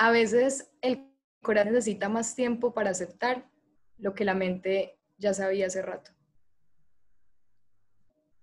[0.00, 1.04] a veces el
[1.42, 3.46] corazón necesita más tiempo para aceptar
[3.98, 6.10] lo que la mente ya sabía hace rato.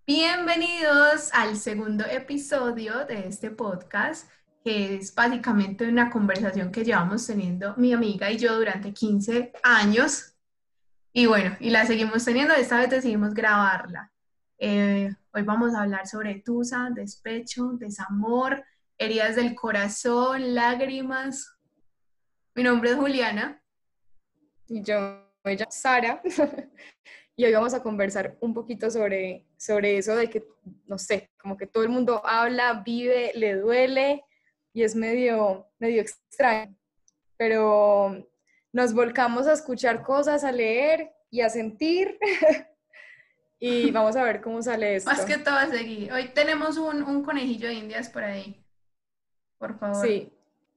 [0.06, 4.30] Bienvenidos al segundo episodio de este podcast,
[4.64, 10.36] que es básicamente una conversación que llevamos teniendo mi amiga y yo durante 15 años.
[11.12, 14.12] Y bueno, y la seguimos teniendo, esta vez decidimos grabarla.
[14.60, 18.64] Eh, hoy vamos a hablar sobre tusa, despecho, desamor,
[18.98, 21.57] heridas del corazón, lágrimas.
[22.58, 23.62] Mi nombre es Juliana.
[24.68, 26.24] Y yo, soy Sara.
[27.36, 30.44] y hoy vamos a conversar un poquito sobre, sobre eso de que,
[30.88, 34.26] no sé, como que todo el mundo habla, vive, le duele
[34.74, 36.76] y es medio, medio extraño.
[37.38, 38.28] Pero
[38.74, 42.18] nos volcamos a escuchar cosas, a leer y a sentir.
[43.60, 45.12] y vamos a ver cómo sale esto.
[45.12, 46.12] Más que todo seguir.
[46.12, 48.66] Hoy tenemos un, un conejillo de indias por ahí.
[49.60, 50.04] Por favor.
[50.04, 50.34] Sí,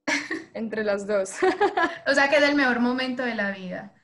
[0.55, 1.34] entre las dos.
[2.06, 3.95] o sea que es el mejor momento de la vida.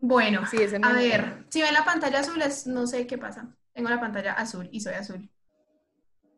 [0.00, 3.54] Bueno, sí, a ver, si ven la pantalla azul, es, no sé qué pasa.
[3.74, 5.30] Tengo la pantalla azul y soy azul.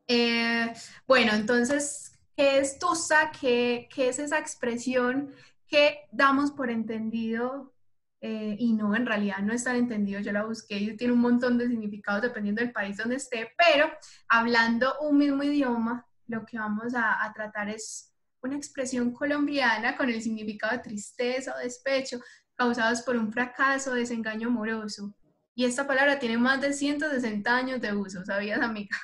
[0.08, 0.72] Eh,
[1.06, 3.30] bueno, entonces, ¿qué es TUSA?
[3.30, 5.32] ¿Qué, ¿Qué, es esa expresión
[5.68, 7.72] que damos por entendido?
[8.20, 10.20] Eh, y no, en realidad no es tan entendido.
[10.20, 13.90] Yo la busqué y tiene un montón de significados dependiendo del país donde esté, pero
[14.28, 18.11] hablando un mismo idioma, lo que vamos a, a tratar es
[18.42, 22.20] una expresión colombiana con el significado de tristeza o despecho,
[22.54, 25.14] causados por un fracaso o desengaño amoroso.
[25.54, 28.96] Y esta palabra tiene más de 160 años de uso, ¿sabías, amiga?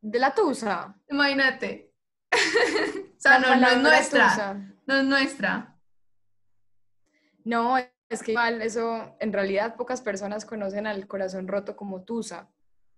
[0.00, 0.94] ¿De la tusa?
[1.08, 1.92] Imagínate.
[2.32, 4.54] o sea, no, es nuestra.
[4.86, 5.78] No es nuestra.
[7.44, 12.48] No, es que igual eso, en realidad pocas personas conocen al corazón roto como tusa,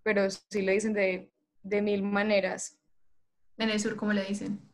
[0.03, 1.31] pero sí le dicen de,
[1.63, 2.79] de mil maneras.
[3.57, 4.68] En el sur, ¿cómo le dicen?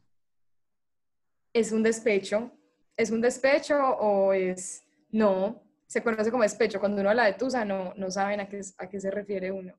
[1.56, 2.52] Es un despecho,
[2.98, 5.64] ¿es un despecho o es no?
[5.88, 6.82] Se conoce como despecho.
[6.82, 9.74] Cuando uno habla de tusa, no, no saben a qué, a qué se refiere uno.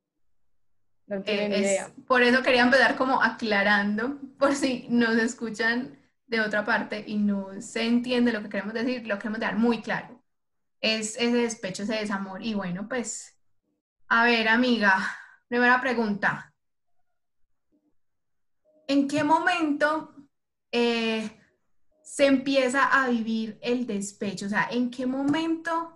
[1.06, 1.90] No tienen eh, idea.
[2.06, 7.60] Por eso quería empezar como aclarando, por si nos escuchan de otra parte y no
[7.60, 10.24] se entiende lo que queremos decir, lo queremos dar muy claro.
[10.80, 12.42] Es ese despecho, ese desamor.
[12.42, 13.36] Y bueno, pues,
[14.08, 14.96] a ver, amiga,
[15.46, 16.54] primera pregunta.
[18.88, 20.14] ¿En qué momento
[20.72, 21.30] eh,
[22.06, 24.46] se empieza a vivir el despecho?
[24.46, 25.92] O sea, ¿en qué momento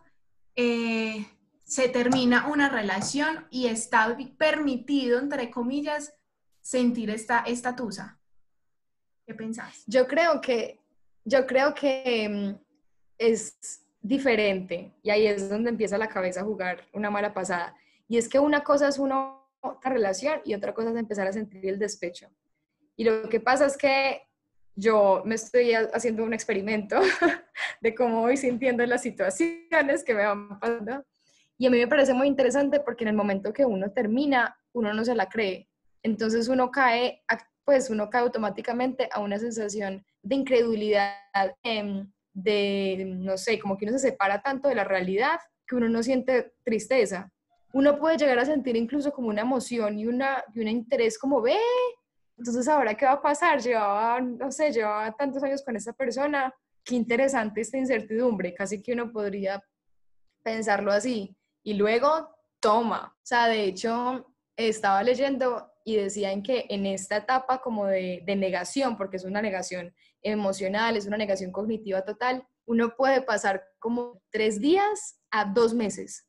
[0.56, 1.24] eh,
[1.62, 6.12] se termina una relación y está permitido, entre comillas,
[6.60, 8.18] sentir esta, esta tusa?
[9.24, 9.84] ¿Qué pensás?
[9.86, 10.80] Yo creo que,
[11.24, 12.64] yo creo que mm,
[13.16, 17.76] es diferente y ahí es donde empieza la cabeza a jugar una mala pasada.
[18.08, 19.36] Y es que una cosa es una
[19.84, 22.28] relación y otra cosa es empezar a sentir el despecho.
[22.96, 24.22] Y lo que pasa es que
[24.74, 27.00] yo me estoy haciendo un experimento
[27.80, 31.04] de cómo voy sintiendo las situaciones que me van pasando.
[31.58, 34.94] Y a mí me parece muy interesante porque en el momento que uno termina, uno
[34.94, 35.68] no se la cree.
[36.02, 37.22] Entonces uno cae,
[37.64, 41.14] pues uno cae automáticamente a una sensación de incredulidad,
[41.62, 45.88] em, de, no sé, como que uno se separa tanto de la realidad que uno
[45.88, 47.30] no siente tristeza.
[47.72, 51.40] Uno puede llegar a sentir incluso como una emoción y, una, y un interés como,
[51.42, 51.58] ve,
[52.40, 53.60] entonces, ¿ahora qué va a pasar?
[53.60, 56.54] Llevaba, no sé, llevaba tantos años con esta persona.
[56.82, 58.54] Qué interesante esta incertidumbre.
[58.54, 59.62] Casi que uno podría
[60.42, 61.36] pensarlo así.
[61.62, 63.14] Y luego, toma.
[63.14, 68.36] O sea, de hecho, estaba leyendo y decían que en esta etapa como de, de
[68.36, 74.22] negación, porque es una negación emocional, es una negación cognitiva total, uno puede pasar como
[74.30, 76.26] tres días a dos meses.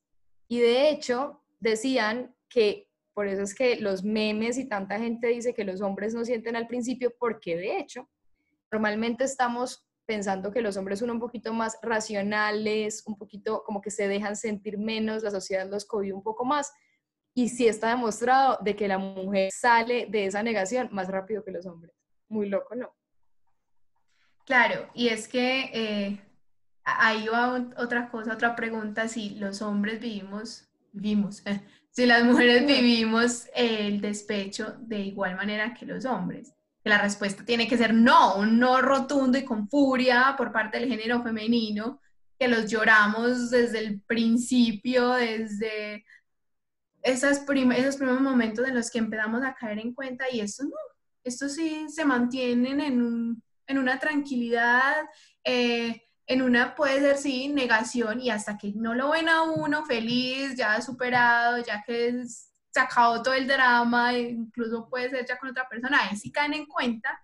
[0.49, 5.53] Y de hecho, decían que por eso es que los memes y tanta gente dice
[5.53, 8.09] que los hombres no sienten al principio, porque de hecho,
[8.72, 13.91] normalmente estamos pensando que los hombres son un poquito más racionales, un poquito como que
[13.91, 16.72] se dejan sentir menos, la sociedad los cohibe un poco más.
[17.33, 21.52] Y sí está demostrado de que la mujer sale de esa negación más rápido que
[21.52, 21.93] los hombres.
[22.28, 22.93] Muy loco, ¿no?
[24.46, 26.22] Claro, y es que eh,
[26.84, 31.43] ahí va otra cosa, otra pregunta, si los hombres vivimos, vivimos,
[31.91, 36.53] si las mujeres vivimos el despecho de igual manera que los hombres.
[36.84, 40.79] Que la respuesta tiene que ser no, un no rotundo y con furia por parte
[40.79, 42.02] del género femenino,
[42.40, 46.05] que los lloramos desde el principio, desde
[47.03, 50.72] esas esos primeros momentos en los que empezamos a caer en cuenta y esto no,
[51.23, 54.96] esto sí se mantienen en, en una tranquilidad,
[55.43, 59.85] eh, en una puede ser, sí, negación y hasta que no lo ven a uno
[59.85, 65.50] feliz, ya superado, ya que se acabó todo el drama, incluso puede ser ya con
[65.50, 67.22] otra persona, ahí sí caen en cuenta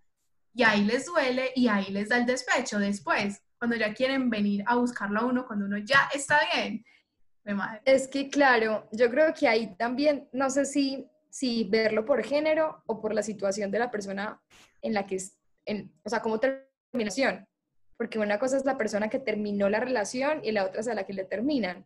[0.54, 4.64] y ahí les duele y ahí les da el despecho después, cuando ya quieren venir
[4.68, 6.84] a buscarlo a uno, cuando uno ya está bien.
[7.86, 12.84] Es que claro, yo creo que ahí también, no sé si, si verlo por género
[12.88, 14.42] o por la situación de la persona
[14.82, 17.48] en la que es, en, o sea, como terminación,
[17.98, 20.94] porque una cosa es la persona que terminó la relación y la otra es a
[20.94, 21.86] la que le terminan.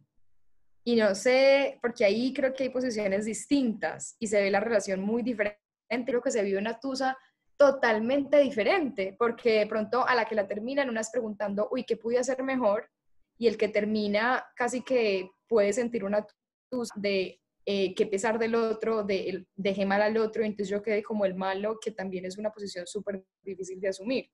[0.83, 4.99] Y no sé, porque ahí creo que hay posiciones distintas y se ve la relación
[4.99, 5.57] muy diferente.
[6.05, 7.17] Creo que se vive una tusa
[7.57, 11.95] totalmente diferente, porque de pronto a la que la terminan, una es preguntando, uy, ¿qué
[11.95, 12.89] pude hacer mejor?
[13.37, 16.25] Y el que termina casi que puede sentir una
[16.71, 21.03] tusa de eh, que pesar del otro, de dejé mal al otro, entonces yo quedé
[21.03, 24.31] como el malo, que también es una posición súper difícil de asumir.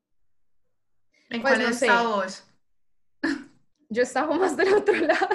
[1.29, 2.43] ¿En pues, cuál no vos?
[3.89, 5.29] Yo estaba más del otro lado.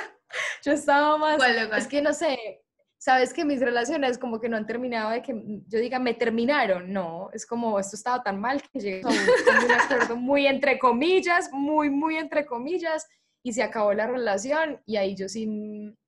[0.64, 1.40] Yo estaba más...
[1.76, 2.62] Es que no sé,
[2.98, 5.34] sabes que mis relaciones como que no han terminado de que
[5.66, 6.92] yo diga, me terminaron.
[6.92, 11.50] No, es como, esto estaba tan mal que llegué a un acuerdo muy entre comillas,
[11.52, 13.08] muy, muy entre comillas,
[13.42, 15.48] y se acabó la relación y ahí yo sí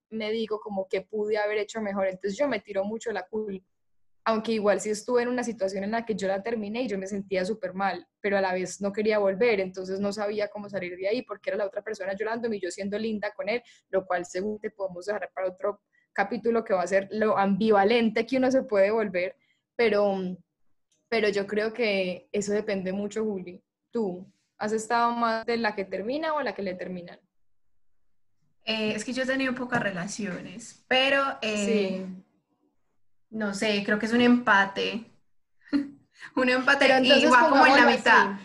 [0.08, 2.06] me digo como que pude haber hecho mejor.
[2.06, 3.73] Entonces yo me tiro mucho la culpa
[4.26, 6.98] aunque igual sí estuve en una situación en la que yo la terminé y yo
[6.98, 10.68] me sentía súper mal, pero a la vez no quería volver, entonces no sabía cómo
[10.68, 13.62] salir de ahí porque era la otra persona llorando y yo siendo linda con él,
[13.90, 15.82] lo cual según te podemos dejar para otro
[16.14, 19.36] capítulo que va a ser lo ambivalente que uno se puede volver,
[19.76, 20.16] pero,
[21.08, 23.62] pero yo creo que eso depende mucho, Juli.
[23.90, 27.20] ¿Tú has estado más de la que termina o la que le terminan?
[28.64, 31.22] Eh, es que yo he tenido pocas relaciones, pero...
[31.42, 32.24] Eh, sí
[33.30, 35.10] no sé, creo que es un empate.
[36.36, 38.38] un empate Pero entonces, y va como en la mitad.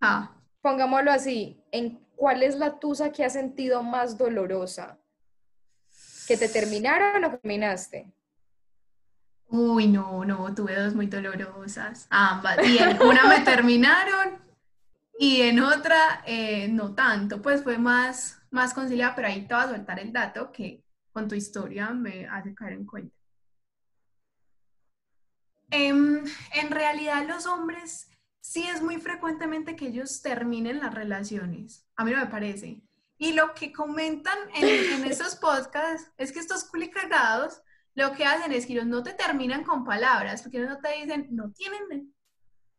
[0.00, 0.32] Ah.
[0.62, 4.98] Pongámoslo así, ¿en cuál es la tusa que has sentido más dolorosa?
[6.26, 8.12] ¿Que te terminaron o terminaste?
[9.48, 12.06] Uy, no, no, tuve dos muy dolorosas.
[12.10, 12.58] Ambas.
[12.66, 14.38] Y en una me terminaron
[15.18, 17.42] y en otra eh, no tanto.
[17.42, 21.26] Pues fue más, más conciliada, pero ahí te voy a soltar el dato que con
[21.26, 23.14] tu historia me hace caer en cuenta.
[25.70, 26.24] Em,
[26.54, 31.86] en realidad los hombres sí es muy frecuentemente que ellos terminen las relaciones.
[31.96, 32.82] A mí no me parece.
[33.18, 37.62] Y lo que comentan en, esos podcasts es que estos culicagados
[37.94, 40.92] lo que hacen es que ellos no te terminan con palabras, porque ellos no te
[40.94, 42.14] dicen, no tienen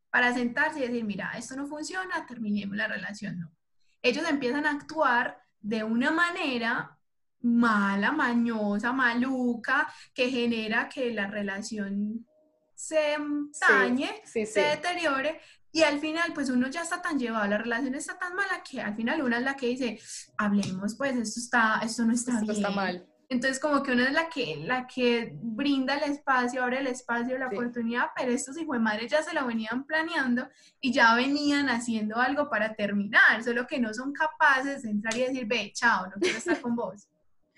[0.09, 3.39] para sentarse y decir, mira, esto no funciona, terminemos la relación.
[3.39, 3.51] No.
[4.01, 6.97] Ellos empiezan a actuar de una manera
[7.41, 12.25] mala, mañosa, maluca, que genera que la relación
[12.81, 13.17] se
[13.69, 15.39] dañe, se deteriore
[15.71, 18.81] y al final pues uno ya está tan llevado, la relación está tan mala que
[18.81, 19.99] al final una es la que dice,
[20.37, 23.07] hablemos pues esto está, esto no está esto está mal.
[23.29, 27.37] Entonces como que una es la que, la que brinda el espacio, abre el espacio,
[27.37, 30.49] la oportunidad, pero estos hijos de madre ya se lo venían planeando
[30.81, 35.21] y ya venían haciendo algo para terminar, solo que no son capaces de entrar y
[35.21, 37.07] decir, ve, chao, no quiero estar con vos.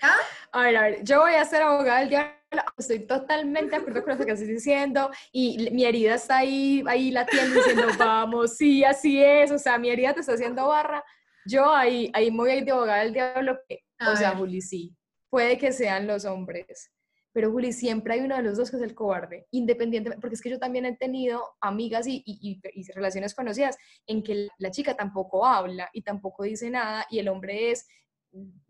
[0.04, 0.18] ¿Ah?
[0.52, 2.36] A ver, a ver, yo voy a ser abogada del diablo,
[2.78, 7.10] estoy totalmente de acuerdo con lo que estás diciendo y mi herida está ahí, ahí
[7.10, 11.02] latiendo diciendo, vamos, sí, así es, o sea, mi herida te está haciendo barra.
[11.46, 13.58] Yo ahí, ahí me voy a ir de abogada del diablo,
[14.06, 14.94] o sea, Juli, sí,
[15.30, 16.92] puede que sean los hombres,
[17.32, 20.42] pero Juli, siempre hay uno de los dos que es el cobarde, independientemente, porque es
[20.42, 24.96] que yo también he tenido amigas y, y, y, relaciones conocidas en que la chica
[24.96, 27.88] tampoco habla y tampoco dice nada y el hombre es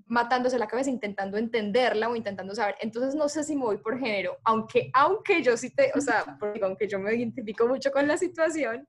[0.08, 2.76] matándose la cabeza intentando entenderla o intentando saber.
[2.82, 6.24] Entonces no sé si me voy por género, aunque, aunque yo sí te, o sea,
[6.64, 8.88] aunque yo me identifico mucho con la situación,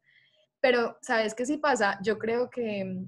[0.60, 1.98] pero ¿sabes qué sí pasa?
[2.02, 3.04] Yo creo que,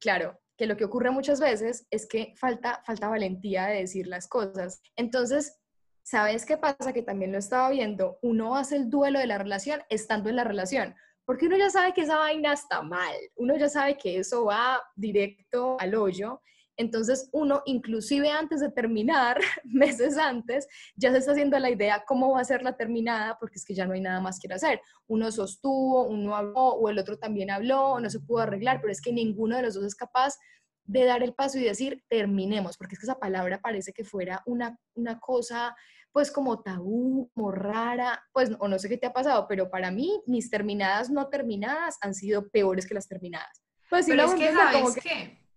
[0.00, 4.26] claro, que lo que ocurre muchas veces es que falta, falta valentía de decir las
[4.26, 4.82] cosas.
[4.96, 5.60] Entonces,
[6.02, 6.92] ¿sabes qué pasa?
[6.92, 10.44] Que también lo estaba viendo, uno hace el duelo de la relación estando en la
[10.44, 14.46] relación, porque uno ya sabe que esa vaina está mal, uno ya sabe que eso
[14.46, 16.40] va directo al hoyo
[16.78, 20.66] entonces uno, inclusive antes de terminar, meses antes,
[20.96, 23.74] ya se está haciendo la idea cómo va a ser la terminada, porque es que
[23.74, 24.80] ya no hay nada más que hacer.
[25.06, 28.92] Uno sostuvo, uno habló, o el otro también habló, o no se pudo arreglar, pero
[28.92, 30.38] es que ninguno de los dos es capaz
[30.84, 34.42] de dar el paso y decir, terminemos, porque es que esa palabra parece que fuera
[34.46, 35.76] una, una cosa
[36.12, 39.90] pues como tabú, como rara, pues o no sé qué te ha pasado, pero para
[39.90, 43.62] mí mis terminadas no terminadas han sido peores que las terminadas.
[43.90, 45.47] Pues sí, pero es que sabes que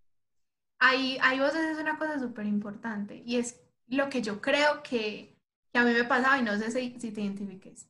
[0.81, 5.37] ahí, ahí vos haces una cosa súper importante y es lo que yo creo que,
[5.71, 7.87] que, a mí me pasaba y no sé si, si te identifiques.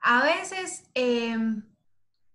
[0.00, 1.62] A veces, em,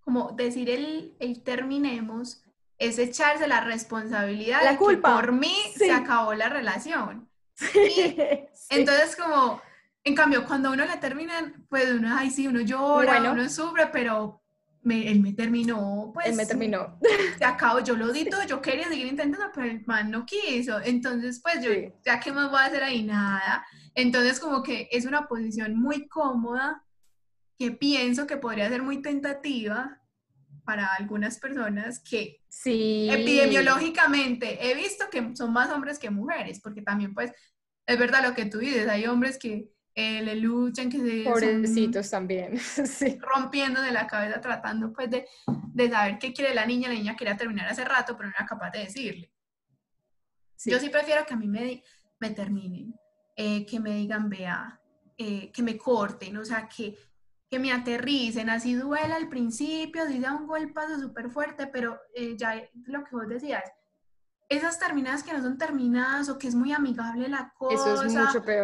[0.01, 2.43] como decir el, el, terminemos
[2.77, 5.15] es echarse la responsabilidad la culpa.
[5.15, 7.29] por mí se acabó la relación.
[8.69, 9.61] Entonces, como,
[10.03, 14.41] en cambio, cuando uno la terminan, pues uno, ay, sí, uno llora, uno sufre, pero
[14.89, 16.27] él me terminó, pues.
[16.27, 16.99] Él me terminó.
[17.37, 20.79] Se acabó, yo lo di todo, yo quería seguir intentando, pero el man no quiso.
[20.81, 21.71] Entonces, pues yo,
[22.03, 23.65] ya qué más voy a hacer ahí, nada.
[23.93, 26.83] Entonces, como que es una posición muy cómoda
[27.57, 30.01] que pienso que podría ser muy tentativa
[30.63, 33.07] para algunas personas que sí.
[33.09, 37.31] epidemiológicamente he visto que son más hombres que mujeres, porque también pues
[37.87, 41.23] es verdad lo que tú dices, hay hombres que eh, le luchan, que se...
[41.23, 43.17] Pobrecitos también, sí.
[43.19, 45.25] Rompiendo de la cabeza, tratando pues de,
[45.73, 48.45] de, saber qué quiere la niña, la niña quería terminar hace rato, pero no era
[48.45, 49.33] capaz de decirle.
[50.65, 51.83] Yo sí prefiero que a mí me,
[52.19, 52.93] me terminen,
[53.35, 54.79] eh, que me digan, vea,
[55.17, 56.95] eh, que me corten, o sea, que,
[57.49, 61.99] que me aterricen, así duela al principio, así da un golpazo súper fuerte, pero
[62.35, 63.63] ya lo que vos decías,
[64.49, 67.95] esas terminadas que no son terminadas o que es muy amigable la cosa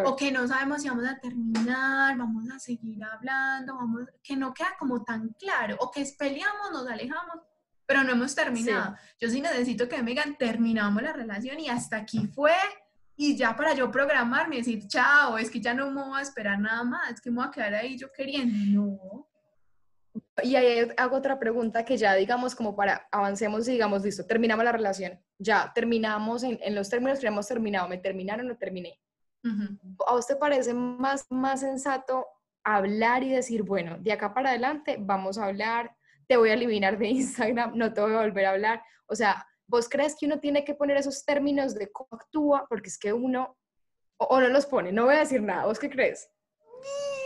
[0.06, 4.54] o que no sabemos si vamos a terminar, vamos a seguir hablando, vamos que no
[4.54, 7.40] queda como tan claro o que peleamos, nos alejamos,
[7.86, 8.96] pero no hemos terminado.
[9.20, 12.54] Yo sí necesito que me digan, terminamos la relación y hasta aquí fue
[13.16, 16.22] y ya para yo programarme y decir, chao, es que ya no me voy a
[16.22, 18.80] esperar nada más, es que me voy a quedar ahí yo queriendo.
[18.80, 19.33] No.
[20.42, 24.64] Y ahí hago otra pregunta que ya digamos como para avancemos y digamos, listo, terminamos
[24.64, 29.00] la relación, ya terminamos en, en los términos que hemos terminado, me terminaron o terminé.
[30.06, 32.26] ¿A usted parece más, más sensato
[32.64, 35.94] hablar y decir, bueno, de acá para adelante vamos a hablar,
[36.26, 38.82] te voy a eliminar de Instagram, no te voy a volver a hablar?
[39.06, 42.66] O sea, ¿vos crees que uno tiene que poner esos términos de cómo actúa?
[42.68, 43.56] Porque es que uno,
[44.16, 46.28] o, o no los pone, no voy a decir nada, ¿vos qué crees?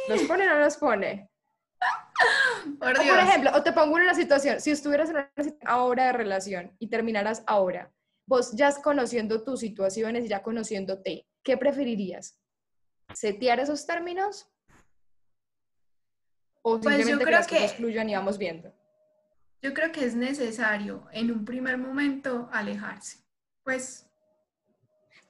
[0.08, 1.30] ¿Los pone o no los pone?
[2.78, 6.12] Por, ejemplo, o te pongo en una situación, si estuvieras en una situación ahora de
[6.12, 7.92] relación y terminaras ahora,
[8.26, 12.38] vos ya conociendo tus situaciones y ya conociéndote, ¿qué preferirías?
[13.14, 14.48] ¿Setear esos términos?
[16.62, 18.74] ¿O pues simplemente que las cosas fluyan y vamos viendo?
[19.62, 23.18] Yo creo que es necesario en un primer momento alejarse.
[23.64, 24.06] Pues.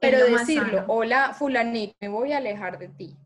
[0.01, 3.17] Pero decirlo, hola fulanito, me voy a alejar de ti.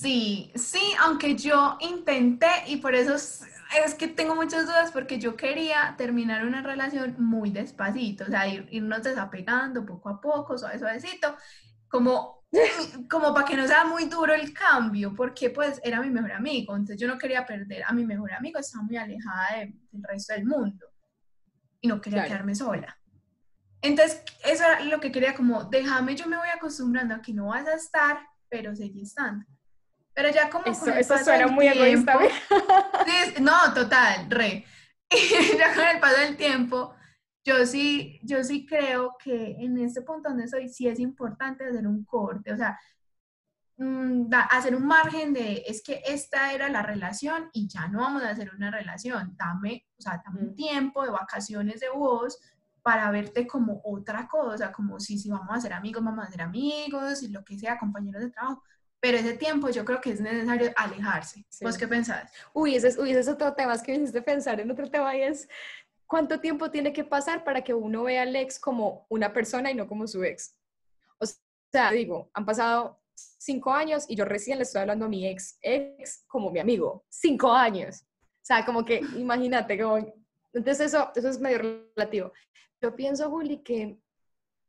[0.00, 3.44] Sí, sí, aunque yo intenté y por eso es,
[3.98, 9.02] que tengo muchas dudas porque yo quería terminar una relación muy despacito, o sea, irnos
[9.02, 11.36] desapegando poco a poco, suave, suavecito,
[11.86, 12.46] como,
[13.10, 16.74] como para que no sea muy duro el cambio, porque pues era mi mejor amigo,
[16.74, 20.46] entonces yo no quería perder a mi mejor amigo, estaba muy alejada del resto del
[20.46, 20.86] mundo
[21.82, 22.96] y no quería quedarme sola.
[23.82, 27.48] Entonces, eso era lo que quería, como, déjame, yo me voy acostumbrando a que no
[27.48, 29.44] vas a estar, pero seguí estando.
[30.20, 32.18] Pero ya como eso, eso suena muy egoísta.
[33.40, 34.66] no, total, re.
[35.58, 36.94] ya con el paso del tiempo,
[37.42, 41.86] yo sí, yo sí creo que en este punto donde soy, sí es importante hacer
[41.86, 42.78] un corte, o sea,
[43.78, 48.22] mm, hacer un margen de, es que esta era la relación y ya no vamos
[48.22, 52.38] a hacer una relación, dame, o sea, dame un tiempo de vacaciones de vos
[52.82, 56.42] para verte como otra cosa, como si, si vamos a ser amigos, vamos a ser
[56.42, 58.62] amigos, y lo que sea, compañeros de trabajo,
[59.00, 61.44] pero ese tiempo yo creo que es necesario alejarse.
[61.62, 62.30] ¿Vos qué pensás?
[62.52, 64.90] Uy, ese es, uy, ese es otro tema, es que me hiciste pensar en otro
[64.90, 65.48] tema y es
[66.06, 69.74] cuánto tiempo tiene que pasar para que uno vea al ex como una persona y
[69.74, 70.54] no como su ex.
[71.18, 71.24] O
[71.72, 75.58] sea, digo, han pasado cinco años y yo recién le estoy hablando a mi ex,
[75.62, 78.02] ex como mi amigo, cinco años.
[78.02, 79.96] O sea, como que imagínate, como...
[80.52, 81.58] Entonces eso, eso es medio
[81.96, 82.32] relativo.
[82.82, 83.98] Yo pienso, Juli, que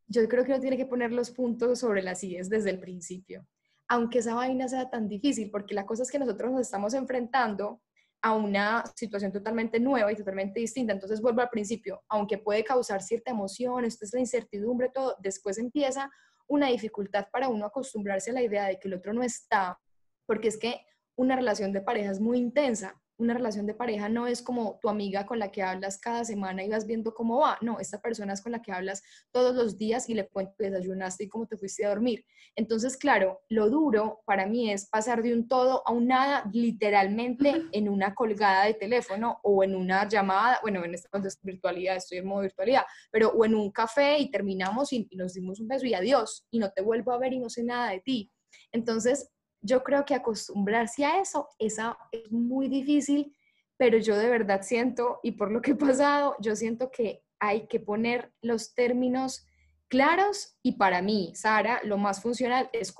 [0.07, 3.45] yo creo que uno tiene que poner los puntos sobre las IES desde el principio
[3.91, 7.81] aunque esa vaina sea tan difícil, porque la cosa es que nosotros nos estamos enfrentando
[8.21, 10.93] a una situación totalmente nueva y totalmente distinta.
[10.93, 15.57] Entonces vuelvo al principio, aunque puede causar cierta emoción, esto es la incertidumbre, todo, después
[15.57, 16.09] empieza
[16.47, 19.77] una dificultad para uno acostumbrarse a la idea de que el otro no está,
[20.25, 20.79] porque es que
[21.17, 24.89] una relación de pareja es muy intensa una relación de pareja no es como tu
[24.89, 27.57] amiga con la que hablas cada semana y vas viendo cómo va.
[27.61, 31.25] No, esta persona es con la que hablas todos los días y le cuentas desayunaste
[31.25, 32.25] y cómo te fuiste a dormir.
[32.55, 37.63] Entonces, claro, lo duro para mí es pasar de un todo a un nada literalmente
[37.71, 41.09] en una colgada de teléfono o en una llamada, bueno, en esta
[41.43, 45.33] virtualidad, estoy en modo virtualidad, pero o en un café y terminamos y, y nos
[45.33, 47.91] dimos un beso y adiós y no te vuelvo a ver y no sé nada
[47.91, 48.31] de ti.
[48.71, 49.29] Entonces,
[49.61, 53.35] yo creo que acostumbrarse a eso es muy difícil,
[53.77, 57.67] pero yo de verdad siento, y por lo que he pasado, yo siento que hay
[57.67, 59.45] que poner los términos
[59.87, 62.93] claros y para mí, Sara, lo más funcional es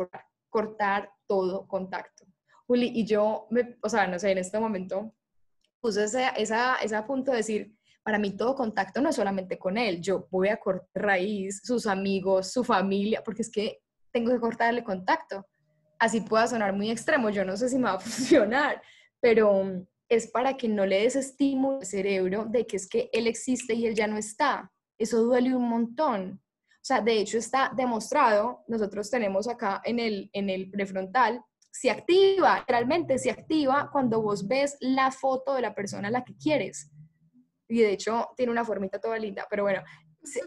[0.50, 2.26] cortar, todo contacto.
[2.68, 5.14] Juli, y yo, me, o sea, no sé, en este momento
[5.80, 9.78] puse esa, esa, esa punto de decir, para mí todo contacto no es solamente con
[9.78, 14.40] él, yo voy a cortar raíz, sus amigos, su familia, porque es que tengo que
[14.40, 15.48] cortarle contacto
[16.02, 18.82] así pueda sonar muy extremo, yo no sé si me va a funcionar,
[19.22, 23.28] pero es para que no le des estímulo al cerebro de que es que él
[23.28, 24.72] existe y él ya no está.
[24.98, 26.42] Eso duele un montón.
[26.42, 31.42] O sea, de hecho está demostrado, nosotros tenemos acá en el, en el prefrontal,
[31.72, 36.24] se activa, realmente se activa cuando vos ves la foto de la persona a la
[36.24, 36.92] que quieres.
[37.70, 39.84] Y de hecho tiene una formita toda linda, pero bueno,
[40.24, 40.42] se,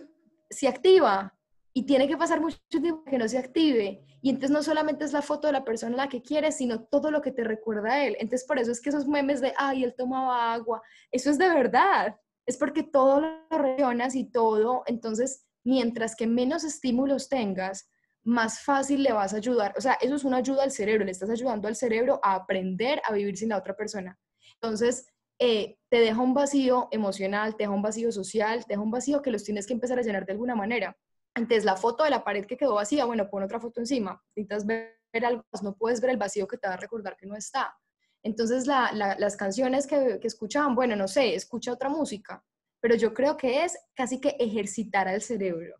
[0.50, 1.32] se activa
[1.76, 4.00] y tiene que pasar mucho tiempo que no se active.
[4.23, 7.11] Y entonces no solamente es la foto de la persona la que quieres, sino todo
[7.11, 8.16] lo que te recuerda a él.
[8.21, 11.49] Entonces por eso es que esos memes de, ay, él tomaba agua, eso es de
[11.49, 12.16] verdad.
[12.47, 17.90] Es porque todo lo relacionas y todo, entonces mientras que menos estímulos tengas,
[18.23, 19.75] más fácil le vas a ayudar.
[19.76, 23.02] O sea, eso es una ayuda al cerebro, le estás ayudando al cerebro a aprender
[23.04, 24.19] a vivir sin la otra persona.
[24.54, 25.07] Entonces,
[25.38, 29.23] eh, te deja un vacío emocional, te deja un vacío social, te deja un vacío
[29.23, 30.97] que los tienes que empezar a llenar de alguna manera.
[31.35, 34.23] Antes la foto de la pared que quedó vacía, bueno, pon otra foto encima.
[34.37, 37.37] Necesitas ver algo, no puedes ver el vacío que te va a recordar que no
[37.37, 37.76] está.
[38.23, 42.43] Entonces las canciones que, que escuchaban, bueno, no sé, escucha otra música,
[42.81, 45.76] pero yo creo que es casi que ejercitar al cerebro.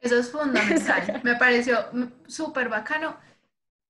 [0.00, 1.20] Eso es fundamental.
[1.24, 1.78] Me pareció
[2.26, 3.16] súper bacano.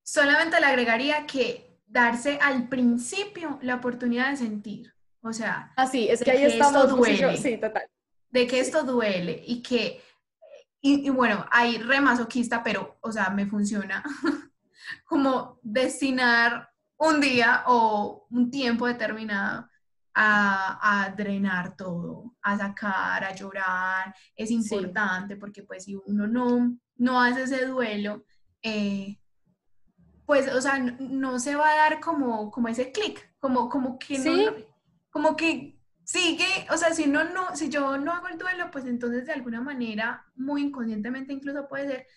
[0.03, 4.93] Solamente le agregaría que darse al principio la oportunidad de sentir.
[5.21, 6.89] O sea, así, es que ahí estamos.
[6.89, 7.35] duele.
[7.35, 7.89] sí, total
[8.35, 10.03] de que esto duele y que,
[10.81, 14.03] y, bueno, hay re masoquista, pero, o sea, me funciona
[15.05, 19.69] como destinar un día o un tiempo determinado
[20.13, 24.13] a, drenar todo, a sacar, a llorar.
[24.35, 28.25] Es importante porque pues si uno no, no hace ese duelo,
[28.61, 29.17] eh,
[30.25, 34.19] pues, o sea, no, se va a dar como, como ese clic, como, como que
[34.19, 34.51] no,
[35.09, 35.74] como que
[36.05, 39.33] sigue, o sea, si, no, no, si yo no hago el duelo, pues entonces de
[39.33, 42.07] alguna manera, muy inconscientemente incluso puede ser,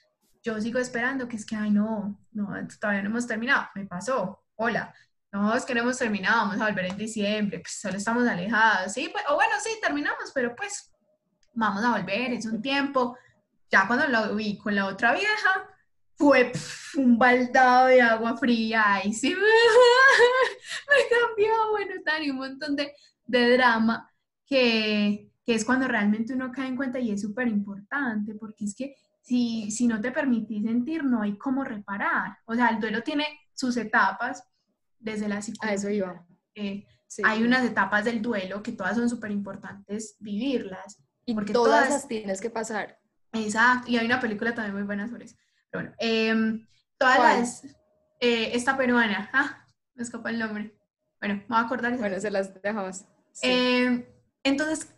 [0.42, 2.48] yo sigo esperando que es que, ay, no, no,
[2.80, 4.94] todavía no hemos terminado, me pasó, hola,
[5.32, 8.92] no, es que no hemos terminado, vamos a volver en diciembre, pues solo estamos alejados,
[8.92, 10.92] sí, pues, o bueno, sí, terminamos, pero pues
[11.54, 13.16] vamos a volver, es un tiempo.
[13.70, 15.68] Ya cuando lo vi con la otra vieja,
[16.14, 16.52] fue
[16.96, 22.94] un baldado de agua fría y sí, me cambió, bueno, está un montón de,
[23.28, 24.10] de drama
[24.44, 28.94] que, es cuando realmente uno cae en cuenta y es súper importante, porque es que
[29.22, 32.36] si, si no te permitís sentir, no hay cómo reparar.
[32.44, 34.42] O sea, el duelo tiene sus etapas
[34.98, 35.74] desde la psicología.
[35.74, 36.26] eso iba.
[36.54, 36.86] Eh,
[37.24, 41.02] hay unas etapas del duelo que todas son súper importantes vivirlas.
[41.24, 42.98] Y porque todas, las tienes que pasar.
[43.32, 45.36] Exacto, y hay una película también muy buena sobre eso.
[45.70, 46.66] Pero bueno, em,
[46.98, 47.64] todas las...
[48.20, 49.64] Eh, esta peruana, ah,
[49.94, 50.74] me escapa el nombre.
[51.20, 51.96] Bueno, me voy a acordar.
[51.96, 53.04] Bueno, se las dejamos.
[53.42, 54.04] Em,
[54.42, 54.94] entonces,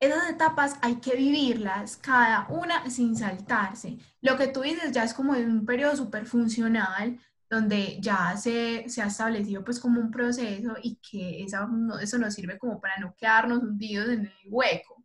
[0.00, 3.98] esas etapas hay que vivirlas cada una sin saltarse.
[4.20, 7.18] Lo que tú dices ya es como un periodo súper funcional,
[7.48, 11.68] donde ya se, se, ha establecido pues como un proceso y que eso,
[12.00, 15.04] eso nos sirve como para no quedarnos hundidos en el hueco.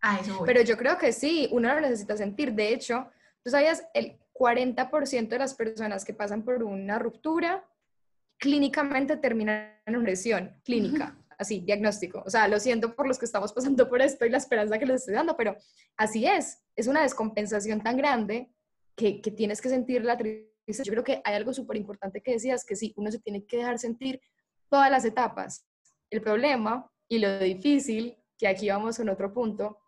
[0.00, 2.52] A eso Pero yo creo que sí, uno lo necesita sentir.
[2.52, 3.08] De hecho,
[3.42, 7.64] tú sabías, el 40% de las personas que pasan por una ruptura
[8.42, 12.24] clínicamente termina en una lesión clínica, así, diagnóstico.
[12.26, 14.86] O sea, lo siento por los que estamos pasando por esto y la esperanza que
[14.86, 15.56] les estoy dando, pero
[15.96, 16.60] así es.
[16.74, 18.52] Es una descompensación tan grande
[18.96, 20.82] que, que tienes que sentir la tristeza.
[20.82, 23.58] Yo creo que hay algo súper importante que decías, que sí, uno se tiene que
[23.58, 24.20] dejar sentir
[24.68, 25.64] todas las etapas.
[26.10, 29.78] El problema y lo difícil, que aquí vamos en otro punto,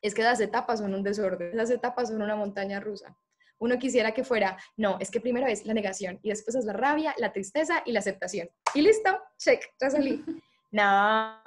[0.00, 3.18] es que las etapas son un desorden, las etapas son una montaña rusa
[3.58, 6.72] uno quisiera que fuera, no, es que primero es la negación y después es la
[6.72, 8.48] rabia, la tristeza y la aceptación.
[8.74, 10.24] Y listo, check, ya salí.
[10.70, 11.42] No,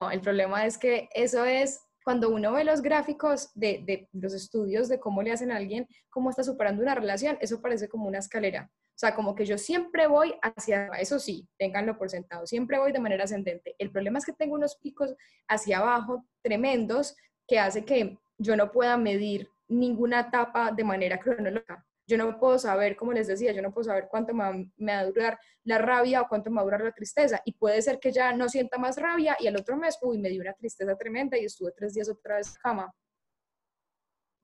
[0.00, 4.32] no, el problema es que eso es cuando uno ve los gráficos de, de, los
[4.32, 8.06] estudios de cómo le hacen a alguien, cómo está superando una relación, eso parece como
[8.06, 8.70] una escalera.
[8.72, 12.92] O sea, como que yo siempre voy hacia, eso sí, ténganlo por sentado, siempre voy
[12.92, 13.74] de manera ascendente.
[13.78, 15.14] El problema es que tengo unos picos
[15.48, 21.84] hacia abajo tremendos que hace que yo no pueda medir ninguna etapa de manera cronológica.
[22.06, 24.44] Yo no puedo saber, como les decía, yo no puedo saber cuánto me
[24.92, 27.42] va, a durar la rabia o cuánto me va a durar la tristeza.
[27.44, 30.30] Y puede ser que ya no sienta más rabia y al otro mes, uy, me
[30.30, 32.94] dio una tristeza tremenda y estuve tres días otra vez en cama.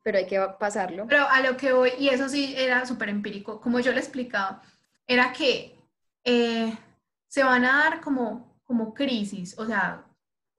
[0.03, 1.07] Pero hay que pasarlo.
[1.09, 4.61] Pero a lo que voy, y eso sí era súper empírico, como yo le explicaba,
[5.07, 5.79] era que
[6.23, 6.77] eh,
[7.27, 10.05] se van a dar como, como crisis, o sea,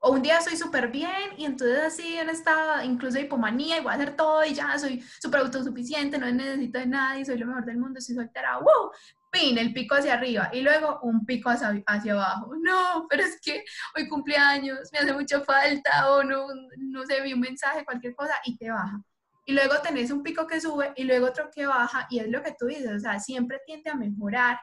[0.06, 3.92] o un día soy súper bien y entonces así en esta incluso hipomanía y voy
[3.92, 7.66] a hacer todo y ya soy súper autosuficiente, no necesito de nadie, soy lo mejor
[7.66, 8.92] del mundo, estoy soltera, ¡wow!
[9.32, 12.54] Pin, el pico hacia arriba y luego un pico hacia, hacia abajo.
[12.62, 13.66] No, pero es que
[13.96, 16.46] hoy cumpleaños, me hace mucha falta o no,
[16.78, 19.02] no sé, vi un mensaje, cualquier cosa y te baja.
[19.44, 22.44] Y luego tenés un pico que sube y luego otro que baja y es lo
[22.44, 24.60] que tú dices, o sea, siempre tiende a mejorar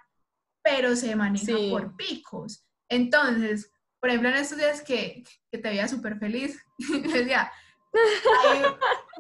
[0.63, 2.65] pero se maneja por picos.
[2.89, 3.72] Entonces,
[4.03, 6.61] por ejemplo, en estos días que, que te veía súper feliz,
[7.15, 7.53] decía,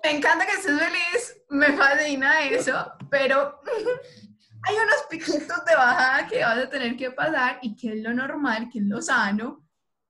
[0.03, 3.61] me encanta que estés feliz, me fascina eso, pero
[4.65, 8.13] hay unos piquitos de bajada que vas a tener que pasar y que es lo
[8.13, 9.65] normal, que es lo sano,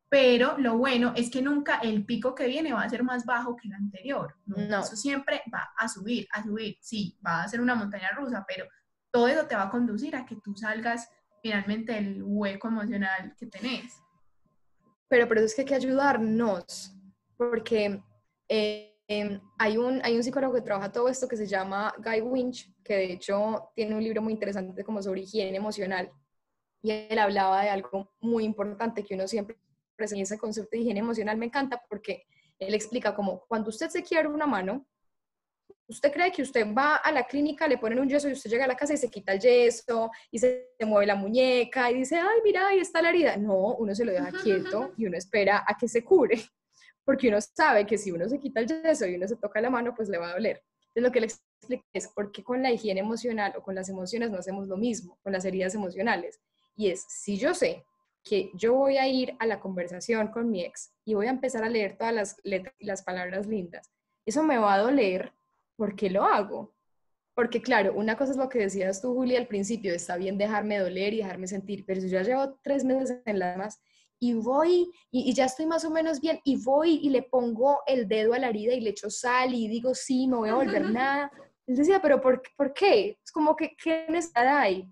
[0.08, 3.54] pero lo bueno es que nunca el pico que viene va a ser más bajo
[3.54, 4.38] que el anterior.
[4.46, 4.80] No.
[4.80, 6.78] Eso siempre va a subir, a subir.
[6.80, 8.64] Sí, va a ser una montaña rusa, pero
[9.10, 11.10] todo eso te va a conducir a que tú salgas
[11.42, 14.01] finalmente del hueco emocional que tenés.
[15.12, 16.96] Pero por eso es que hay que ayudarnos,
[17.36, 18.02] porque
[18.48, 18.96] eh,
[19.58, 22.94] hay, un, hay un psicólogo que trabaja todo esto que se llama Guy Winch, que
[22.94, 26.10] de hecho tiene un libro muy interesante como sobre higiene emocional.
[26.80, 29.58] Y él hablaba de algo muy importante que uno siempre
[29.98, 32.24] ese concepto de higiene emocional me encanta porque
[32.58, 34.86] él explica como cuando usted se quiere una mano,
[35.88, 38.64] usted cree que usted va a la clínica, le ponen un yeso y usted llega
[38.64, 42.16] a la casa y se quita el yeso y se, mueve la muñeca y dice,
[42.16, 43.36] ay, mira, ahí está la herida.
[43.36, 46.42] No, uno se lo deja quieto y uno espera a que se cure,
[47.04, 49.70] porque uno sabe que si uno se quita el yeso y uno se toca la
[49.70, 50.62] mano, pues le va a doler.
[50.88, 53.88] Entonces lo que le explica es por qué con la higiene emocional o con las
[53.88, 56.40] emociones no hacemos lo mismo, con las heridas emocionales.
[56.76, 57.84] Y es, si yo sé
[58.24, 61.64] que yo voy a ir a la conversación con mi ex y voy a empezar
[61.64, 62.36] a leer todas las,
[62.78, 63.90] las palabras lindas.
[64.24, 65.32] Eso me va a doler
[65.82, 66.72] porque lo hago.
[67.34, 70.78] Porque claro, una cosa es lo que decías tú, Julia, al principio, está bien dejarme
[70.78, 73.82] doler y dejarme sentir, pero si yo ya llevo tres meses en las más
[74.20, 78.06] y voy y, ya estoy más o menos bien y voy y le pongo el
[78.06, 80.88] dedo a la herida y le echo sal y digo, sí, no voy a volver
[80.88, 81.32] nada.
[81.66, 83.18] Él decía, pero ¿por, ¿por qué?
[83.24, 84.88] Es como que, ¿qué necesidad hay?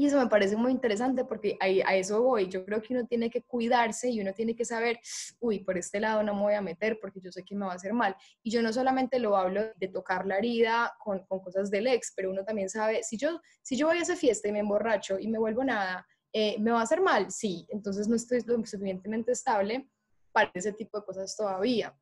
[0.00, 2.48] Y eso me parece muy interesante porque a eso voy.
[2.48, 4.98] Yo creo que uno tiene que cuidarse y uno tiene que saber,
[5.40, 7.72] uy, por este lado no me voy a meter porque yo sé que me va
[7.72, 8.16] a hacer mal.
[8.42, 12.14] Y yo no solamente lo hablo de tocar la herida con, con cosas del ex,
[12.16, 15.18] pero uno también sabe, si yo, si yo voy a esa fiesta y me emborracho
[15.18, 17.30] y me vuelvo nada, eh, ¿me va a hacer mal?
[17.30, 19.86] Sí, entonces no estoy lo suficientemente estable
[20.32, 21.94] para ese tipo de cosas todavía.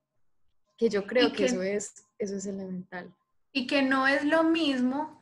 [0.76, 3.12] Que yo creo que, que eso, es, eso es elemental.
[3.50, 5.17] Y que no es lo mismo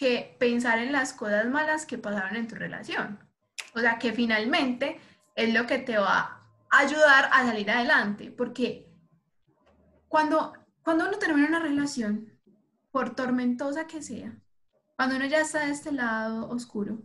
[0.00, 3.18] que pensar en las cosas malas que pasaron en tu relación.
[3.74, 4.98] O sea, que finalmente
[5.34, 8.90] es lo que te va a ayudar a salir adelante, porque
[10.08, 12.32] cuando, cuando uno termina una relación,
[12.90, 14.32] por tormentosa que sea,
[14.96, 17.02] cuando uno ya está de este lado oscuro,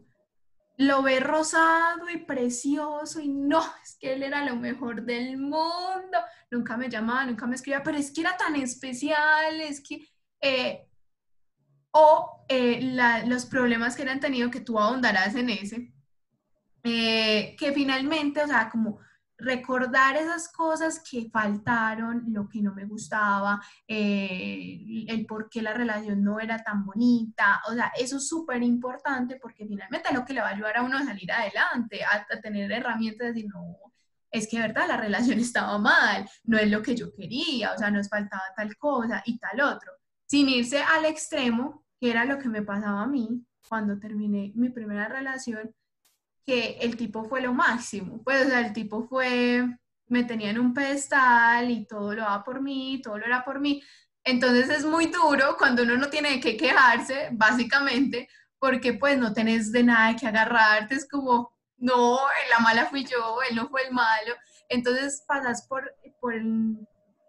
[0.77, 6.17] lo ve rosado y precioso y no, es que él era lo mejor del mundo,
[6.49, 10.07] nunca me llamaba, nunca me escribía, pero es que era tan especial, es que
[10.39, 10.84] eh,
[11.97, 12.93] o eh,
[13.25, 15.93] los problemas que han tenido, que tú ahondarás en ese,
[16.83, 18.99] eh, que finalmente, o sea, como
[19.37, 25.73] recordar esas cosas que faltaron, lo que no me gustaba, eh, el por qué la
[25.73, 30.25] relación no era tan bonita, o sea, eso es súper importante porque finalmente es lo
[30.25, 33.33] que le va a ayudar a uno a salir adelante, a, a tener herramientas de
[33.33, 33.77] decir, no,
[34.31, 37.89] es que verdad la relación estaba mal, no es lo que yo quería, o sea,
[37.89, 39.93] nos faltaba tal cosa y tal otro,
[40.25, 44.69] sin irse al extremo que era lo que me pasaba a mí cuando terminé mi
[44.69, 45.73] primera relación,
[46.45, 48.21] que el tipo fue lo máximo.
[48.23, 49.65] Pues, o sea, el tipo fue,
[50.05, 53.59] me tenía en un pedestal y todo lo daba por mí, todo lo era por
[53.59, 53.81] mí.
[54.23, 59.71] Entonces es muy duro cuando uno no tiene que quejarse, básicamente, porque pues no tenés
[59.71, 62.19] de nada que agarrarte, es como, no,
[62.51, 64.35] la mala fui yo, él no fue el malo.
[64.69, 65.91] Entonces pasas por,
[66.21, 66.35] por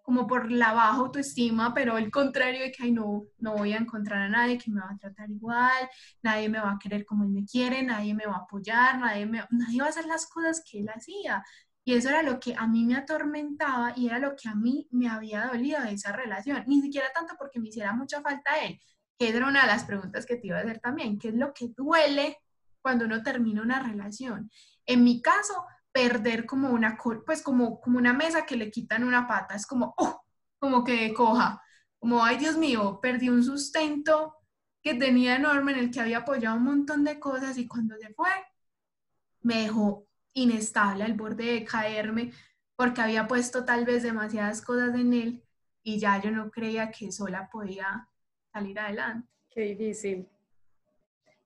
[0.07, 3.79] como por la baja autoestima, pero el contrario de que, ay, no, no voy a
[3.79, 5.91] encontrar a nadie que me va a tratar igual,
[6.23, 9.27] nadie me va a querer como él me quiere, nadie me va a apoyar, nadie,
[9.27, 11.43] me, nadie va a hacer las cosas que él hacía.
[11.85, 14.87] Y eso era lo que a mí me atormentaba y era lo que a mí
[14.93, 16.63] me había dolido de esa relación.
[16.69, 18.79] Ni siquiera tanto porque me hiciera mucha falta él,
[19.19, 21.53] que era una de las preguntas que te iba a hacer también, ¿qué es lo
[21.53, 22.39] que duele
[22.81, 24.53] cuando uno termina una relación?
[24.87, 25.65] En mi caso,
[25.97, 29.95] perder como una, pues como, como una mesa que le quitan una pata, es como,
[29.97, 30.23] oh,
[30.59, 31.63] como que coja,
[31.99, 34.37] como, ay Dios mío, perdí un sustento
[34.83, 38.13] que tenía enorme en el que había apoyado un montón de cosas y cuando se
[38.13, 38.29] fue,
[39.41, 42.31] me dejó inestable al borde de caerme
[42.77, 45.43] porque había puesto tal vez demasiadas cosas en él
[45.83, 48.07] y ya yo no creía que sola podía
[48.53, 49.27] salir adelante.
[49.49, 50.29] Qué difícil.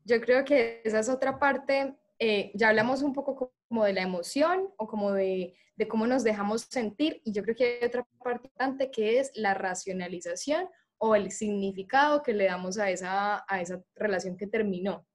[0.04, 4.02] Yo creo que esa es otra parte, eh, ya hablamos un poco como de la
[4.02, 7.22] emoción o como de, de, cómo nos dejamos sentir.
[7.24, 12.22] Y yo creo que hay otra parte importante que es la racionalización o el significado
[12.22, 15.06] que le damos a esa, a esa relación que terminó.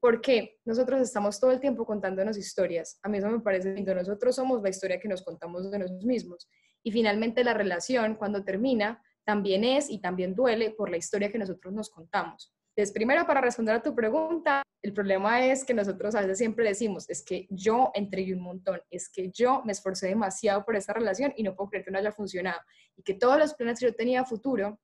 [0.00, 2.98] Porque nosotros estamos todo el tiempo contándonos historias.
[3.02, 3.94] A mí eso me parece lindo.
[3.94, 6.46] Nosotros somos la historia que nos contamos de nosotros mismos.
[6.82, 11.38] Y finalmente la relación, cuando termina, también es y también duele por la historia que
[11.38, 12.54] nosotros nos contamos.
[12.76, 16.66] Entonces, primero, para responder a tu pregunta, El problema es que nosotros a veces siempre
[16.66, 20.94] decimos, es que yo entregué un montón, es que yo me esforcé demasiado por esta
[20.94, 22.60] relación y no puedo creer que no haya funcionado.
[22.96, 24.80] Y que todos los planes que yo tenía a futuro,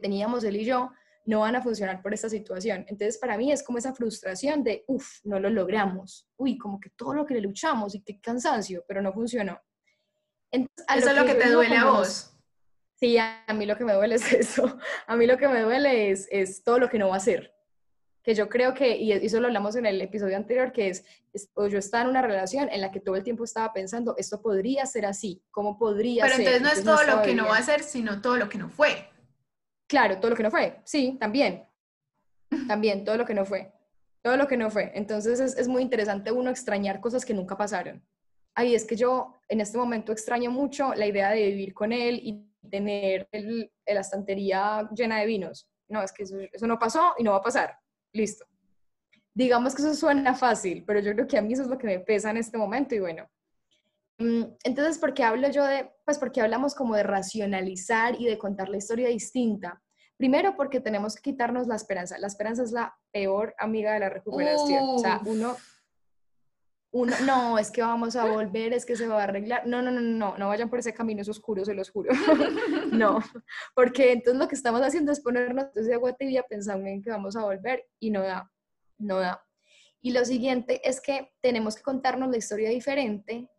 [0.00, 0.90] teníamos él y yo,
[1.26, 2.86] no van a funcionar por esta situación.
[2.88, 6.26] Entonces, para mí es como esa frustración de, uff, no lo logramos.
[6.36, 9.60] Uy, como que todo lo que le luchamos y qué cansancio, pero no funcionó.
[10.50, 10.68] Eso
[11.10, 12.32] es lo que te duele a vos.
[12.94, 14.78] Sí, a mí lo que me duele es eso.
[15.06, 17.55] A mí lo que me duele es, es todo lo que no va a ser.
[18.26, 21.04] Que yo creo que, y eso lo hablamos en el episodio anterior, que es,
[21.54, 24.42] o yo estaba en una relación en la que todo el tiempo estaba pensando, esto
[24.42, 26.38] podría ser así, ¿cómo podría ser?
[26.38, 28.58] Pero entonces no es todo lo que no va a ser, sino todo lo que
[28.58, 29.08] no fue.
[29.86, 31.68] Claro, todo lo que no fue, sí, también.
[32.66, 33.72] También, todo lo que no fue.
[34.22, 34.90] Todo lo que no fue.
[34.94, 38.04] Entonces es, es muy interesante uno extrañar cosas que nunca pasaron.
[38.56, 42.20] Ahí es que yo en este momento extraño mucho la idea de vivir con él
[42.22, 45.68] y tener el, la estantería llena de vinos.
[45.88, 47.78] No, es que eso, eso no pasó y no va a pasar.
[48.12, 48.46] Listo.
[49.34, 51.86] Digamos que eso suena fácil, pero yo creo que a mí eso es lo que
[51.86, 53.28] me pesa en este momento y bueno,
[54.18, 58.38] Mm, entonces, ¿por qué hablo yo de, pues porque hablamos como de racionalizar y de
[58.38, 59.82] contar la historia distinta?
[60.16, 62.18] Primero porque tenemos que quitarnos la esperanza.
[62.18, 64.84] La esperanza es la peor amiga de la recuperación.
[64.84, 65.56] O sea, uno,
[66.96, 69.66] uno, no, es que vamos a volver, es que se va a arreglar.
[69.66, 72.10] No, no, no, no, no vayan por ese camino, es oscuro, se los juro.
[72.92, 73.20] no,
[73.74, 77.36] porque entonces lo que estamos haciendo es ponernos de agua tibia pensando en que vamos
[77.36, 78.50] a volver y no da,
[78.98, 79.42] no da.
[80.00, 83.50] Y lo siguiente es que tenemos que contarnos la historia diferente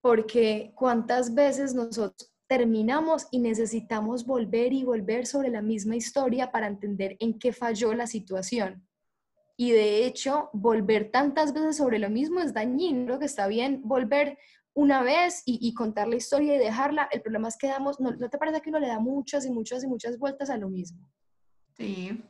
[0.00, 6.66] porque cuántas veces nosotros terminamos y necesitamos volver y volver sobre la misma historia para
[6.66, 8.87] entender en qué falló la situación.
[9.60, 13.80] Y de hecho, volver tantas veces sobre lo mismo es dañino, creo que está bien
[13.82, 14.38] volver
[14.72, 17.08] una vez y, contar la historia y dejarla.
[17.10, 19.82] El problema es que damos, ¿no, te parece que uno le da muchas y muchas
[19.82, 21.00] y muchas vueltas a lo mismo?
[21.76, 22.22] Sí,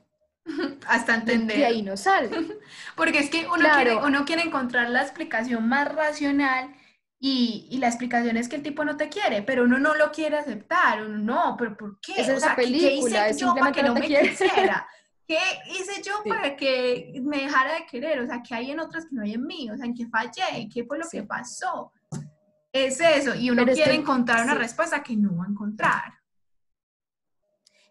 [0.89, 1.59] hasta entender.
[1.59, 2.31] Y ahí no sale.
[2.97, 6.75] Porque es que uno, quiere, uno quiere encontrar la explicación más racional
[7.21, 10.39] y, la explicación es que el tipo no te quiere, pero uno no lo quiere
[10.39, 12.13] aceptar, uno no, pero ¿por qué?
[12.17, 14.89] Es esa película, ¿qué hice yo para que no, me quisiera?
[15.29, 18.19] ¿Qué hice yo para que me dejara de querer?
[18.21, 19.71] O sea, ¿qué hay en otras que no hay en mí?
[19.71, 20.67] O sea, ¿en qué fallé?
[20.73, 21.93] ¿Qué fue lo que pasó?
[22.73, 26.15] Es eso, y uno quiere encontrar una respuesta que no va a encontrar.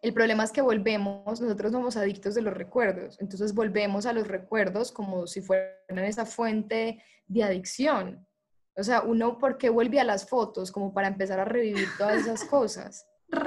[0.02, 4.28] El problema es que volvemos, nosotros somos adictos de los recuerdos, entonces volvemos a los
[4.28, 8.28] recuerdos como si fueran esa fuente de adicción.
[8.76, 12.43] O sea, uno porque vuelve a las fotos como para empezar a revivir todas esas
[12.50, 13.06] cosas.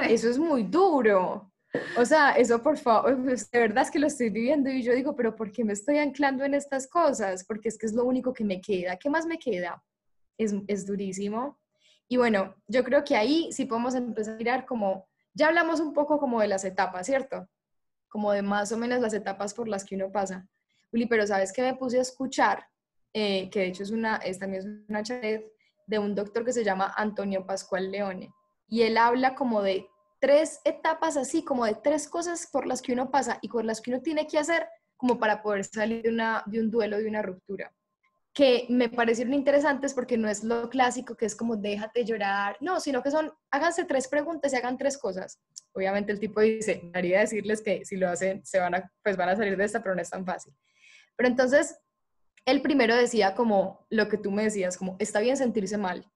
[0.09, 1.50] Eso es muy duro.
[1.97, 4.93] O sea, eso por favor, pues, de verdad es que lo estoy viviendo y yo
[4.93, 7.45] digo, pero ¿por qué me estoy anclando en estas cosas?
[7.45, 8.97] Porque es que es lo único que me queda.
[8.97, 9.83] ¿Qué más me queda?
[10.37, 11.61] Es, es durísimo.
[12.09, 15.93] Y bueno, yo creo que ahí sí podemos empezar a mirar como, ya hablamos un
[15.93, 17.49] poco como de las etapas, ¿cierto?
[18.09, 20.49] Como de más o menos las etapas por las que uno pasa.
[20.93, 22.67] Uli, pero ¿sabes qué me puse a escuchar?
[23.13, 25.41] Eh, que de hecho es, una, es también es una charla
[25.87, 28.33] de un doctor que se llama Antonio Pascual Leone.
[28.67, 29.89] Y él habla como de
[30.21, 33.81] tres etapas así, como de tres cosas por las que uno pasa y por las
[33.81, 37.09] que uno tiene que hacer como para poder salir de, una, de un duelo, de
[37.09, 37.73] una ruptura.
[38.33, 42.79] Que me parecieron interesantes porque no es lo clásico que es como déjate llorar, no,
[42.79, 45.41] sino que son, háganse tres preguntas y hagan tres cosas.
[45.73, 49.31] Obviamente el tipo dice, haría decirles que si lo hacen, se van a, pues van
[49.31, 50.55] a salir de esta, pero no es tan fácil.
[51.17, 51.79] Pero entonces,
[52.45, 56.07] el primero decía como lo que tú me decías, como está bien sentirse mal,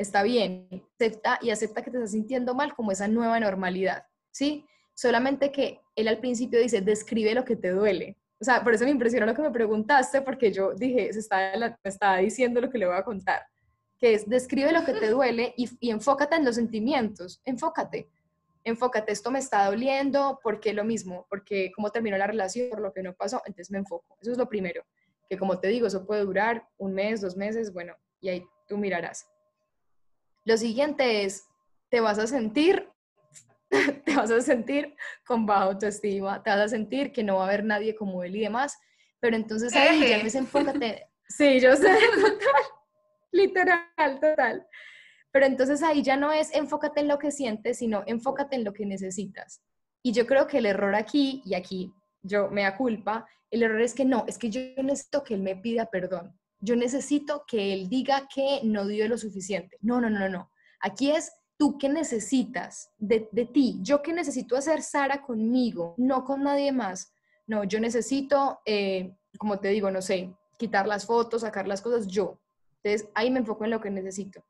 [0.00, 4.64] está bien, acepta y acepta que te estás sintiendo mal como esa nueva normalidad, ¿sí?
[4.94, 8.16] Solamente que él al principio dice, describe lo que te duele.
[8.40, 12.16] O sea, por eso me impresionó lo que me preguntaste, porque yo dije, se está,
[12.16, 13.42] diciendo lo que le voy a contar,
[13.98, 18.08] que es, describe lo que te duele y, y enfócate en los sentimientos, enfócate,
[18.64, 21.26] enfócate, esto me está doliendo, ¿por qué lo mismo?
[21.28, 24.16] Porque cómo terminó la relación, por lo que no pasó, entonces me enfoco.
[24.20, 24.82] Eso es lo primero
[25.30, 28.76] que como te digo, eso puede durar un mes, dos meses, bueno, y ahí tú
[28.76, 29.28] mirarás.
[30.50, 31.46] Lo siguiente es,
[31.90, 32.88] te vas a sentir,
[34.04, 37.46] te vas a sentir con baja autoestima, te vas a sentir que no va a
[37.46, 38.76] haber nadie como él y demás,
[39.20, 41.06] pero entonces ahí ya me enfócate.
[41.28, 41.86] Sí, yo sé,
[42.16, 42.62] total,
[43.30, 44.66] literal, total.
[45.30, 48.72] Pero entonces ahí ya no es enfócate en lo que sientes, sino enfócate en lo
[48.72, 49.62] que necesitas.
[50.02, 53.82] Y yo creo que el error aquí, y aquí yo me da culpa, el error
[53.82, 56.36] es que no, es que yo necesito que él me pida perdón.
[56.60, 59.78] Yo necesito que él diga que no dio lo suficiente.
[59.80, 60.50] No, no, no, no.
[60.80, 63.20] Aquí es tú qué necesitas de,
[63.52, 63.78] ti.
[63.82, 67.12] Yo qué necesito hacer Sara conmigo, no con nadie más.
[67.46, 72.06] No, yo necesito, eh, como te digo, no sé, quitar las fotos, sacar las cosas
[72.06, 72.38] yo.
[72.82, 74.42] Entonces ahí me enfoco en lo que necesito.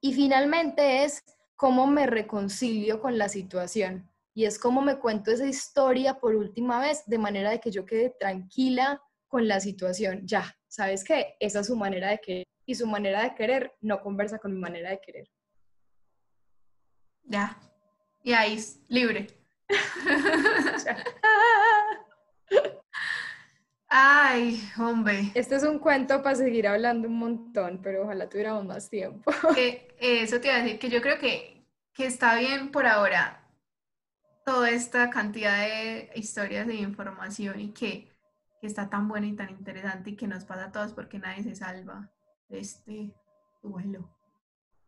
[0.00, 1.22] Y finalmente es
[1.56, 6.80] cómo me reconcilio con la situación y es como me cuento esa historia por última
[6.80, 9.02] vez, de manera de que yo quede tranquila
[9.32, 10.26] con la situación.
[10.26, 11.36] Ya, ¿sabes qué?
[11.40, 14.60] Esa es su manera de querer y su manera de querer no conversa con mi
[14.60, 15.26] manera de querer.
[17.24, 17.58] Ya.
[18.22, 19.28] Y ahí es libre.
[23.88, 25.32] Ay, hombre.
[25.34, 29.32] Este es un cuento para seguir hablando un montón, pero ojalá tuviéramos más tiempo.
[29.98, 31.64] eso te iba a decir, que yo creo que,
[31.94, 33.48] que está bien por ahora
[34.44, 38.11] toda esta cantidad de historias de información y que,
[38.62, 41.42] que, está tan buena y tan interesante y que nos pasa a todos porque nadie
[41.42, 42.10] se salva
[42.48, 43.12] este
[43.62, 44.08] duelo.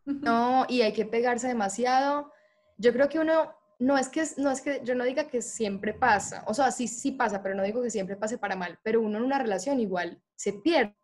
[0.07, 2.31] No, y hay que pegarse demasiado.
[2.77, 5.95] Yo creo que uno no es que, no es que yo no diga que siempre
[5.95, 9.01] pasa, o sea, sí, sí pasa, pero no digo que siempre pase para mal, pero
[9.01, 10.95] uno en una relación igual se pierde.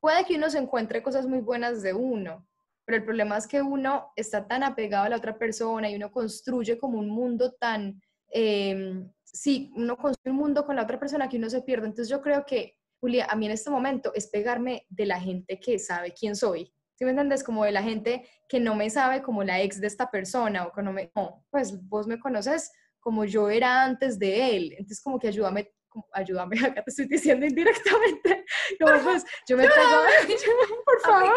[0.00, 2.46] Puede que uno se encuentre cosas muy buenas de uno,
[2.84, 6.12] pero el problema es que uno está tan apegado a la otra persona y uno
[6.12, 8.00] construye como un mundo tan,
[8.34, 11.86] em, sí, uno construye un mundo con la otra persona que uno se pierde.
[11.86, 15.58] Entonces yo creo que, Julia, a mí en este momento es pegarme de la gente
[15.58, 17.42] que sabe quién soy ¿Sí me entiendes?
[17.42, 20.72] Como de la gente que no me sabe como la ex de esta persona o
[20.72, 22.70] que no me, no, pues vos me conoces
[23.00, 24.72] como yo era antes de él.
[24.72, 25.72] Entonces como que ayúdame,
[26.12, 28.44] ayúdame, acá te estoy diciendo indirectamente,
[28.80, 31.32] como pues yo me pego, por favor,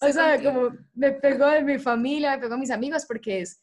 [0.00, 3.62] o sea, como me pego de mi familia, me pego de mis amigos porque es,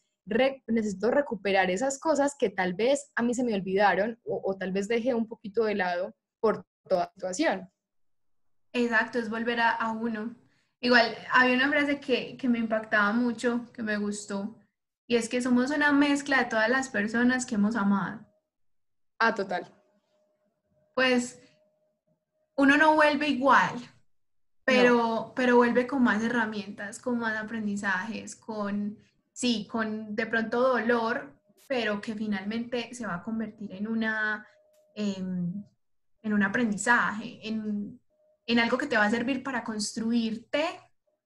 [0.66, 4.72] necesito recuperar esas cosas que tal vez a mí se me olvidaron o, o tal
[4.72, 7.70] vez dejé un poquito de lado por toda situación.
[8.72, 10.34] Exacto, es volver a, a uno.
[10.80, 14.56] Igual, había una frase que, me impactaba mucho, que me gustó,
[15.06, 18.20] y es que somos una mezcla de todas las personas que hemos amado.
[19.18, 19.72] Ah, total.
[20.94, 21.40] Pues
[22.56, 23.74] uno no vuelve igual,
[24.64, 28.98] pero, pero vuelve con más herramientas, con más aprendizajes, con,
[29.36, 31.36] sí, con de pronto dolor,
[31.68, 34.46] pero que finalmente se va a convertir en una,
[34.94, 35.62] em,
[36.22, 38.00] en un aprendizaje, en,
[38.46, 40.64] en algo que te va a servir para construirte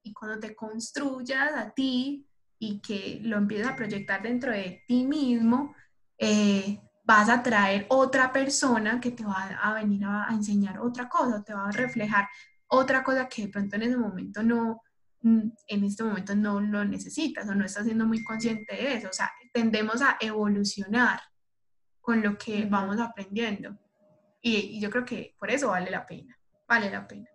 [0.03, 2.27] y cuando te construyas a ti
[2.59, 5.77] y que lo empieces a proyectar dentro de ti mismo,
[6.19, 11.45] eh, vas a traer otra persona que te va a venir a, enseñar otra cosa,
[11.45, 12.29] te va a reflejar
[12.67, 14.83] otra cosa que de pronto en ese momento no,
[15.23, 19.09] en este momento no lo necesitas o no estás siendo muy consciente de eso.
[19.09, 21.21] O sea, tendemos a evolucionar
[22.01, 23.79] con lo que vamos aprendiendo.
[24.43, 27.29] y yo creo que por eso vale la pena vale la pena.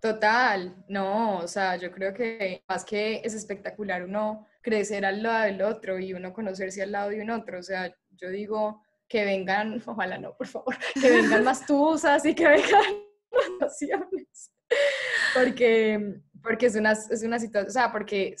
[0.00, 5.44] Total, no, o sea, yo creo que más que es espectacular uno crecer al lado
[5.44, 9.24] del otro y uno conocerse al lado de un otro, o sea, yo digo que
[9.24, 12.82] vengan, ojalá no, por favor, que vengan más tusas y que vengan
[13.60, 14.52] relaciones,
[15.36, 18.36] porque, porque es una, es una situación, o sea, porque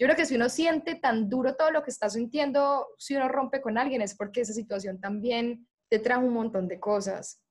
[0.00, 3.28] yo creo que si uno siente tan duro todo lo que está sintiendo, si uno
[3.28, 7.42] rompe con alguien, es porque esa situación también te trajo un montón de cosas.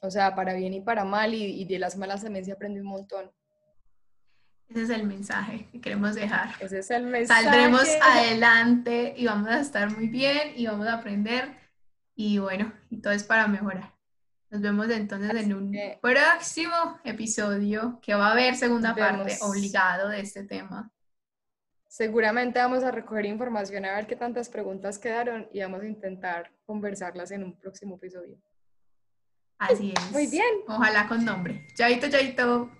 [0.00, 2.86] O sea, para bien y para mal, y, de las malas también se aprende un
[2.86, 3.30] montón.
[4.68, 6.54] Ese es el mensaje que queremos dejar.
[6.60, 7.44] Ese es el mensaje.
[7.44, 11.58] Saldremos adelante y vamos a estar muy bien y vamos a aprender.
[12.14, 13.95] Y bueno, y todo es para mejorar.
[14.50, 20.20] Nos vemos entonces en un próximo episodio que va a haber segunda parte obligado de
[20.20, 20.90] este tema.
[21.88, 26.52] Seguramente vamos a recoger información a ver qué tantas preguntas quedaron y vamos a intentar
[26.64, 28.36] conversarlas en un próximo episodio.
[29.58, 30.12] Así es.
[30.12, 30.46] Muy bien.
[30.68, 31.66] Ojalá con nombre.
[31.74, 32.70] Chaito, chaito.